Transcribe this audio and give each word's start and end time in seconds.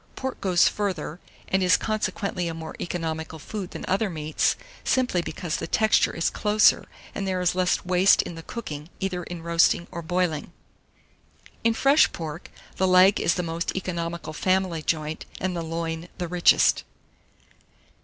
Pork 0.15 0.41
goes 0.41 0.67
further, 0.67 1.19
and 1.47 1.61
is 1.61 1.77
consequently 1.77 2.47
a 2.47 2.55
more 2.55 2.75
economical 2.81 3.37
food 3.37 3.69
than 3.69 3.85
other 3.87 4.09
meats, 4.09 4.55
simply 4.83 5.21
because 5.21 5.57
the 5.57 5.67
texture 5.67 6.11
is 6.11 6.31
closer, 6.31 6.85
and 7.13 7.27
there 7.27 7.39
is 7.39 7.53
less 7.53 7.85
waste 7.85 8.23
in 8.23 8.33
the 8.33 8.41
cooking, 8.41 8.89
either 8.99 9.21
in 9.21 9.43
roasting 9.43 9.85
or 9.91 10.01
boiling. 10.01 10.53
792. 11.63 11.67
IN 11.69 11.73
FRESH 11.75 12.11
PORK, 12.13 12.49
the 12.77 12.87
leg 12.87 13.21
is 13.21 13.35
the 13.35 13.43
most 13.43 13.75
economical 13.75 14.33
family 14.33 14.81
joint, 14.81 15.27
and 15.39 15.55
the 15.55 15.61
loin 15.61 16.09
the 16.17 16.27
richest. 16.27 16.83